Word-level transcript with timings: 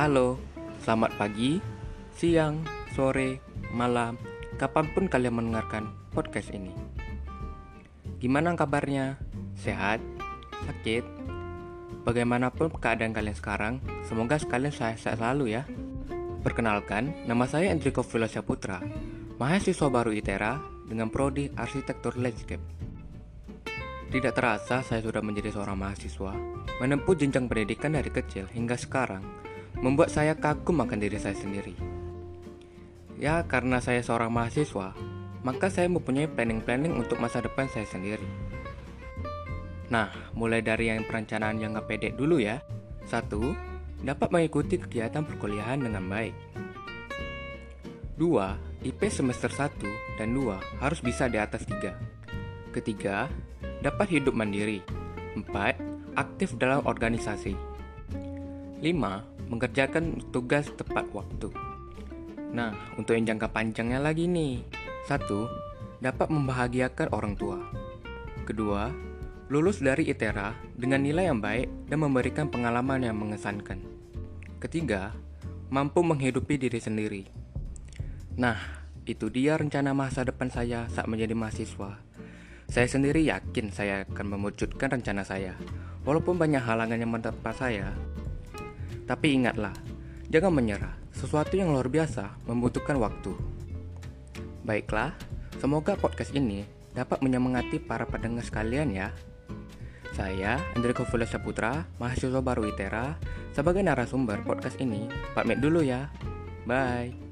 Halo, 0.00 0.40
selamat 0.80 1.12
pagi, 1.20 1.60
siang, 2.16 2.64
sore, 2.96 3.36
malam, 3.68 4.16
kapan 4.56 4.88
pun 4.96 5.04
kalian 5.12 5.36
mendengarkan 5.36 5.92
podcast 6.16 6.56
ini. 6.56 6.72
Gimana 8.16 8.56
kabarnya? 8.56 9.20
Sehat? 9.60 10.00
Sakit? 10.64 11.04
Bagaimanapun 12.08 12.72
keadaan 12.80 13.12
kalian 13.12 13.36
sekarang, 13.36 13.74
semoga 14.08 14.40
sekalian 14.40 14.72
sehat-sehat 14.72 15.20
selalu 15.20 15.60
ya. 15.60 15.68
Perkenalkan, 16.48 17.28
nama 17.28 17.44
saya 17.44 17.68
Enrico 17.68 18.00
Filosia 18.00 18.40
Putra, 18.40 18.80
mahasiswa 19.36 19.92
baru 19.92 20.16
ITERA 20.16 20.64
dengan 20.88 21.12
prodi 21.12 21.52
Arsitektur 21.52 22.16
Landscape. 22.16 22.64
Tidak 24.08 24.32
terasa 24.32 24.80
saya 24.80 25.04
sudah 25.04 25.20
menjadi 25.20 25.52
seorang 25.52 25.76
mahasiswa, 25.76 26.32
menempuh 26.80 27.12
jenjang 27.20 27.52
pendidikan 27.52 27.92
dari 27.92 28.08
kecil 28.08 28.48
hingga 28.48 28.80
sekarang, 28.80 29.49
membuat 29.80 30.12
saya 30.12 30.36
kagum 30.36 30.84
akan 30.84 31.00
diri 31.00 31.16
saya 31.16 31.36
sendiri. 31.36 31.72
Ya, 33.20 33.44
karena 33.44 33.80
saya 33.84 34.00
seorang 34.00 34.32
mahasiswa, 34.32 34.96
maka 35.44 35.68
saya 35.72 35.88
mempunyai 35.88 36.28
planning-planning 36.28 36.96
untuk 36.96 37.20
masa 37.20 37.40
depan 37.40 37.68
saya 37.68 37.84
sendiri. 37.88 38.24
Nah, 39.92 40.12
mulai 40.36 40.62
dari 40.62 40.88
yang 40.92 41.04
perencanaan 41.04 41.58
yang 41.60 41.76
gak 41.76 41.88
pede 41.90 42.08
dulu 42.14 42.38
ya. 42.38 42.62
Satu, 43.08 43.56
dapat 44.00 44.32
mengikuti 44.32 44.80
kegiatan 44.80 45.26
perkuliahan 45.26 45.82
dengan 45.82 46.06
baik. 46.08 46.36
Dua, 48.16 48.56
IP 48.84 49.08
semester 49.08 49.48
1 49.48 50.20
dan 50.20 50.32
2 50.36 50.80
harus 50.80 51.00
bisa 51.00 51.28
di 51.28 51.40
atas 51.40 51.64
3. 51.64 52.72
Ketiga, 52.72 53.28
dapat 53.80 54.12
hidup 54.12 54.36
mandiri. 54.36 54.84
Empat, 55.36 55.76
aktif 56.16 56.56
dalam 56.60 56.84
organisasi. 56.84 57.56
5 58.80 59.29
mengerjakan 59.50 60.22
tugas 60.30 60.70
tepat 60.78 61.10
waktu. 61.10 61.50
Nah, 62.54 62.70
untuk 62.94 63.18
yang 63.18 63.34
jangka 63.34 63.50
panjangnya 63.50 63.98
lagi 63.98 64.30
nih. 64.30 64.62
Satu, 65.10 65.50
dapat 65.98 66.30
membahagiakan 66.30 67.10
orang 67.10 67.34
tua. 67.34 67.58
Kedua, 68.46 68.90
lulus 69.50 69.82
dari 69.82 70.06
ITERA 70.06 70.54
dengan 70.78 71.02
nilai 71.02 71.26
yang 71.26 71.42
baik 71.42 71.90
dan 71.90 71.98
memberikan 71.98 72.46
pengalaman 72.46 73.02
yang 73.02 73.18
mengesankan. 73.18 73.82
Ketiga, 74.62 75.10
mampu 75.70 76.02
menghidupi 76.06 76.54
diri 76.54 76.78
sendiri. 76.78 77.22
Nah, 78.38 78.58
itu 79.06 79.26
dia 79.26 79.58
rencana 79.58 79.90
masa 79.90 80.22
depan 80.22 80.46
saya 80.46 80.86
saat 80.86 81.10
menjadi 81.10 81.34
mahasiswa. 81.34 81.98
Saya 82.70 82.86
sendiri 82.86 83.26
yakin 83.26 83.74
saya 83.74 84.06
akan 84.06 84.38
mewujudkan 84.38 84.94
rencana 84.94 85.26
saya. 85.26 85.58
Walaupun 86.06 86.38
banyak 86.38 86.62
halangan 86.62 87.02
yang 87.02 87.10
menimpa 87.10 87.50
saya, 87.50 87.90
tapi 89.10 89.34
ingatlah, 89.34 89.74
jangan 90.30 90.54
menyerah. 90.54 90.94
Sesuatu 91.10 91.58
yang 91.58 91.74
luar 91.74 91.90
biasa 91.90 92.30
membutuhkan 92.46 92.94
waktu. 93.02 93.34
Baiklah, 94.62 95.18
semoga 95.58 95.98
podcast 95.98 96.30
ini 96.30 96.62
dapat 96.94 97.18
menyemangati 97.18 97.82
para 97.82 98.06
pendengar 98.06 98.46
sekalian 98.46 98.94
ya. 98.94 99.10
Saya, 100.14 100.62
Andriko 100.78 101.02
Fulia 101.02 101.26
Saputra, 101.26 101.90
mahasiswa 101.98 102.38
baru 102.38 102.70
ITERA, 102.70 103.18
sebagai 103.50 103.82
narasumber 103.82 104.46
podcast 104.46 104.78
ini, 104.78 105.10
pamit 105.34 105.58
dulu 105.58 105.82
ya. 105.82 106.06
Bye. 106.62 107.29